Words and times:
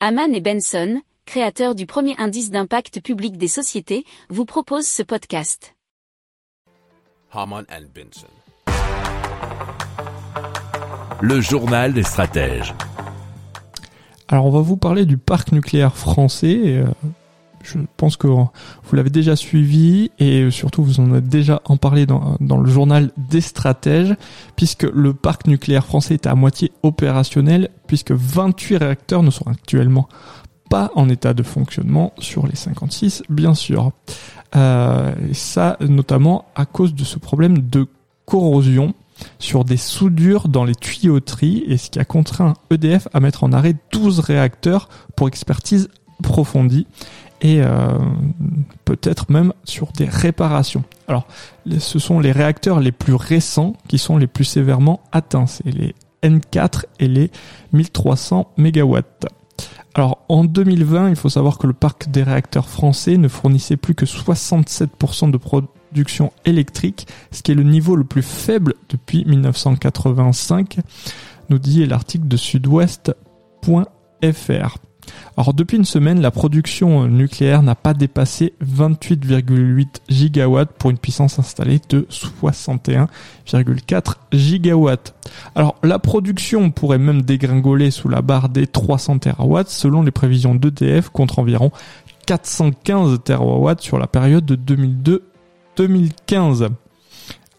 Haman 0.00 0.34
et 0.34 0.42
Benson, 0.42 1.00
créateurs 1.24 1.74
du 1.74 1.86
premier 1.86 2.14
indice 2.18 2.50
d'impact 2.50 3.00
public 3.00 3.38
des 3.38 3.48
sociétés, 3.48 4.04
vous 4.28 4.44
proposent 4.44 4.86
ce 4.86 5.02
podcast. 5.02 5.74
Haman 7.32 7.64
and 7.70 7.86
Benson. 7.94 8.26
Le 11.22 11.40
journal 11.40 11.94
des 11.94 12.02
stratèges. 12.02 12.74
Alors 14.28 14.44
on 14.44 14.50
va 14.50 14.60
vous 14.60 14.76
parler 14.76 15.06
du 15.06 15.16
parc 15.16 15.52
nucléaire 15.52 15.96
français. 15.96 16.76
euh, 16.76 16.84
Je 17.66 17.78
pense 17.96 18.16
que 18.16 18.26
vous 18.26 18.48
l'avez 18.92 19.10
déjà 19.10 19.36
suivi 19.36 20.10
et 20.18 20.50
surtout 20.50 20.82
vous 20.82 21.00
en 21.00 21.10
avez 21.10 21.20
déjà 21.20 21.60
en 21.64 21.76
parlé 21.76 22.06
dans, 22.06 22.36
le 22.40 22.70
journal 22.70 23.10
des 23.16 23.40
stratèges 23.40 24.14
puisque 24.56 24.84
le 24.84 25.14
parc 25.14 25.46
nucléaire 25.46 25.84
français 25.84 26.14
est 26.14 26.26
à 26.26 26.34
moitié 26.34 26.72
opérationnel 26.82 27.70
puisque 27.86 28.12
28 28.12 28.76
réacteurs 28.76 29.22
ne 29.22 29.30
sont 29.30 29.46
actuellement 29.46 30.08
pas 30.70 30.90
en 30.94 31.08
état 31.08 31.34
de 31.34 31.42
fonctionnement 31.42 32.12
sur 32.18 32.46
les 32.46 32.56
56 32.56 33.24
bien 33.28 33.54
sûr. 33.54 33.92
Euh, 34.54 35.14
et 35.28 35.34
ça 35.34 35.76
notamment 35.80 36.46
à 36.54 36.66
cause 36.66 36.94
de 36.94 37.04
ce 37.04 37.18
problème 37.18 37.58
de 37.68 37.86
corrosion 38.26 38.94
sur 39.38 39.64
des 39.64 39.76
soudures 39.76 40.48
dans 40.48 40.64
les 40.64 40.74
tuyauteries 40.74 41.64
et 41.66 41.76
ce 41.78 41.90
qui 41.90 41.98
a 41.98 42.04
contraint 42.04 42.54
EDF 42.70 43.08
à 43.12 43.20
mettre 43.20 43.44
en 43.44 43.52
arrêt 43.52 43.74
12 43.92 44.20
réacteurs 44.20 44.88
pour 45.16 45.28
expertise 45.28 45.88
approfondie 46.20 46.86
et 47.40 47.62
euh, 47.62 47.98
peut-être 48.84 49.30
même 49.30 49.52
sur 49.64 49.92
des 49.92 50.06
réparations. 50.06 50.84
Alors, 51.08 51.26
ce 51.78 51.98
sont 51.98 52.20
les 52.20 52.32
réacteurs 52.32 52.80
les 52.80 52.92
plus 52.92 53.14
récents 53.14 53.74
qui 53.88 53.98
sont 53.98 54.16
les 54.16 54.26
plus 54.26 54.44
sévèrement 54.44 55.00
atteints, 55.12 55.46
c'est 55.46 55.70
les 55.70 55.94
N4 56.22 56.84
et 56.98 57.08
les 57.08 57.30
1300 57.72 58.52
MW. 58.56 58.98
Alors, 59.94 60.18
en 60.28 60.44
2020, 60.44 61.10
il 61.10 61.16
faut 61.16 61.30
savoir 61.30 61.56
que 61.56 61.66
le 61.66 61.72
parc 61.72 62.10
des 62.10 62.22
réacteurs 62.22 62.68
français 62.68 63.16
ne 63.16 63.28
fournissait 63.28 63.78
plus 63.78 63.94
que 63.94 64.04
67% 64.04 65.30
de 65.30 65.38
production 65.38 66.32
électrique, 66.44 67.06
ce 67.30 67.42
qui 67.42 67.52
est 67.52 67.54
le 67.54 67.62
niveau 67.62 67.96
le 67.96 68.04
plus 68.04 68.22
faible 68.22 68.74
depuis 68.90 69.24
1985, 69.24 70.80
nous 71.48 71.58
dit 71.58 71.86
l'article 71.86 72.28
de 72.28 72.36
sudouest.fr. 72.36 73.14
Alors 75.36 75.52
depuis 75.52 75.76
une 75.76 75.84
semaine, 75.84 76.20
la 76.20 76.30
production 76.30 77.06
nucléaire 77.08 77.62
n'a 77.62 77.74
pas 77.74 77.94
dépassé 77.94 78.54
28,8 78.64 79.86
gigawatts 80.08 80.72
pour 80.72 80.90
une 80.90 80.98
puissance 80.98 81.38
installée 81.38 81.80
de 81.88 82.06
61,4 82.10 84.14
gigawatts. 84.32 85.14
Alors 85.54 85.76
la 85.82 85.98
production 85.98 86.70
pourrait 86.70 86.98
même 86.98 87.22
dégringoler 87.22 87.90
sous 87.90 88.08
la 88.08 88.22
barre 88.22 88.48
des 88.48 88.66
300 88.66 89.18
terawatts 89.18 89.68
selon 89.68 90.02
les 90.02 90.10
prévisions 90.10 90.54
d'EDF 90.54 91.10
contre 91.10 91.38
environ 91.38 91.70
415 92.26 93.20
terawatts 93.24 93.82
sur 93.82 93.98
la 93.98 94.06
période 94.06 94.44
de 94.44 95.20
2002-2015. 95.76 96.68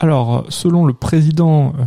Alors 0.00 0.46
selon 0.48 0.86
le 0.86 0.92
président 0.92 1.72
euh, 1.78 1.84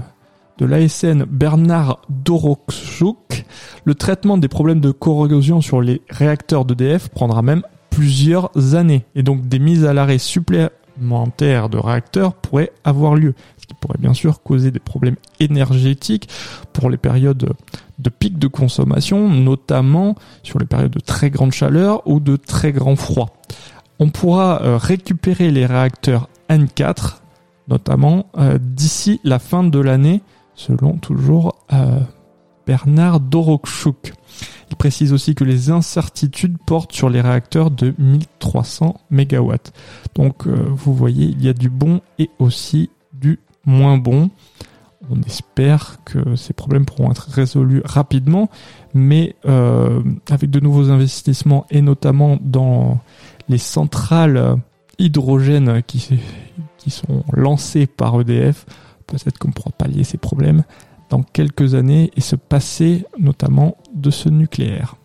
de 0.60 0.66
l'ASN 0.66 1.24
Bernard 1.24 2.02
Dorochuk, 2.10 3.46
le 3.86 3.96
traitement 3.96 4.38
des 4.38 4.50
problèmes 4.50 4.82
de 4.82 4.92
corrosion 4.92 5.62
sur 5.62 5.82
les 5.82 6.02
réacteurs 6.10 6.66
d'EDF 6.66 7.08
prendra 7.08 7.42
même 7.42 7.64
plusieurs 7.90 8.76
années 8.76 9.06
et 9.16 9.24
donc 9.24 9.48
des 9.48 9.58
mises 9.58 9.86
à 9.86 9.94
l'arrêt 9.94 10.18
supplémentaires 10.18 11.70
de 11.70 11.78
réacteurs 11.78 12.34
pourraient 12.34 12.74
avoir 12.84 13.16
lieu, 13.16 13.34
ce 13.58 13.68
qui 13.68 13.74
pourrait 13.74 13.98
bien 14.00 14.14
sûr 14.14 14.44
causer 14.44 14.70
des 14.70 14.80
problèmes 14.80 15.16
énergétiques 15.40 16.28
pour 16.74 16.90
les 16.90 16.98
périodes 16.98 17.54
de 17.98 18.10
pic 18.10 18.38
de 18.38 18.48
consommation, 18.48 19.30
notamment 19.30 20.16
sur 20.44 20.60
les 20.60 20.66
périodes 20.66 20.92
de 20.92 21.00
très 21.00 21.30
grande 21.30 21.54
chaleur 21.54 22.06
ou 22.06 22.20
de 22.20 22.36
très 22.36 22.74
grand 22.74 22.98
froid. 22.98 23.30
On 24.00 24.10
pourra 24.10 24.62
euh, 24.62 24.78
récupérer 24.78 25.52
les 25.52 25.66
réacteurs 25.66 26.30
N4 26.50 27.20
notamment 27.70 28.26
euh, 28.38 28.58
d'ici 28.60 29.22
la 29.24 29.40
fin 29.40 29.64
de 29.64 29.80
l'année 29.80 30.22
selon 30.60 30.98
toujours 30.98 31.56
euh, 31.72 32.02
Bernard 32.68 33.22
Dorochuk. 33.22 34.14
Il 34.70 34.76
précise 34.76 35.14
aussi 35.14 35.34
que 35.34 35.46
les 35.46 35.72
incertitudes 35.72 36.58
portent 36.66 36.92
sur 36.92 37.10
les 37.10 37.22
réacteurs 37.22 37.72
de 37.72 37.96
1300 37.98 39.00
MW. 39.10 39.54
Donc 40.16 40.46
euh, 40.46 40.66
vous 40.70 40.94
voyez, 40.94 41.28
il 41.28 41.42
y 41.42 41.48
a 41.48 41.54
du 41.54 41.70
bon 41.70 42.02
et 42.20 42.30
aussi 42.40 42.90
du 43.14 43.40
moins 43.66 43.98
bon. 43.98 44.30
On 45.10 45.22
espère 45.22 46.00
que 46.04 46.36
ces 46.36 46.54
problèmes 46.54 46.86
pourront 46.86 47.10
être 47.10 47.30
résolus 47.32 47.82
rapidement, 47.86 48.50
mais 48.94 49.36
euh, 49.46 50.04
avec 50.30 50.50
de 50.52 50.60
nouveaux 50.60 50.92
investissements 50.92 51.66
et 51.72 51.82
notamment 51.82 52.38
dans 52.42 53.00
les 53.48 53.58
centrales 53.58 54.58
hydrogènes 55.00 55.82
qui 55.84 56.92
sont 56.92 57.24
lancées 57.32 57.88
par 57.88 58.20
EDF, 58.20 58.66
peut-être 59.10 59.38
qu'on 59.38 59.52
pourra 59.52 59.72
pallier 59.72 60.04
ces 60.04 60.18
problèmes 60.18 60.64
dans 61.10 61.24
quelques 61.24 61.76
années 61.76 62.12
et 62.16 62.22
se 62.22 62.36
passer 62.36 63.06
notamment 63.18 63.78
de 63.94 64.12
ce 64.12 64.30
nucléaire. 64.30 64.96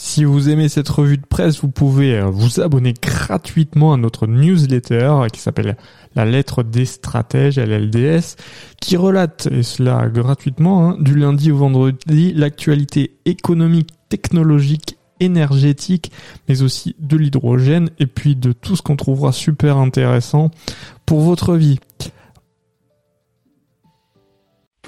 Si 0.00 0.22
vous 0.22 0.48
aimez 0.48 0.68
cette 0.68 0.88
revue 0.88 1.18
de 1.18 1.26
presse, 1.26 1.60
vous 1.60 1.72
pouvez 1.72 2.18
euh, 2.18 2.26
vous 2.26 2.60
abonner 2.60 2.94
gratuitement 2.94 3.92
à 3.92 3.96
notre 3.96 4.28
newsletter 4.28 5.26
qui 5.32 5.40
s'appelle 5.40 5.76
La 6.14 6.24
lettre 6.24 6.62
des 6.62 6.84
stratèges, 6.84 7.58
LLDS, 7.58 8.36
qui 8.80 8.96
relate, 8.96 9.48
et 9.50 9.64
cela 9.64 10.08
gratuitement, 10.08 10.90
hein, 10.90 10.96
du 11.00 11.16
lundi 11.16 11.50
au 11.50 11.56
vendredi, 11.56 12.32
l'actualité 12.32 13.16
économique, 13.24 13.90
technologique, 14.08 14.98
énergétique, 15.18 16.12
mais 16.48 16.62
aussi 16.62 16.94
de 17.00 17.16
l'hydrogène 17.16 17.90
et 17.98 18.06
puis 18.06 18.36
de 18.36 18.52
tout 18.52 18.76
ce 18.76 18.82
qu'on 18.82 18.94
trouvera 18.94 19.32
super 19.32 19.78
intéressant 19.78 20.52
pour 21.06 21.22
votre 21.22 21.56
vie. 21.56 21.80